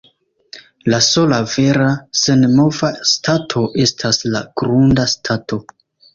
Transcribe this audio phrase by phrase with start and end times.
[0.93, 1.89] La sola vera
[2.21, 5.63] senmova stato estas la grunda stato.